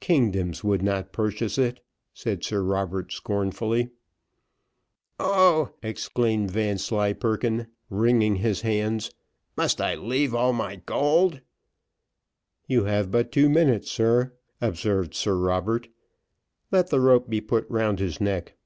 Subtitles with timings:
[0.00, 1.78] "Kingdoms would not purchase it,"
[2.12, 3.90] said Sir Robert, scornfully.
[5.20, 9.12] "Oh!" exclaimed Vanslyperken, wringing his hands,
[9.56, 11.40] "must I leave all my gold?"
[12.66, 15.86] "You have but two minutes, sir," observed Sir Robert.
[16.72, 18.56] "Let the rope be put round his neck."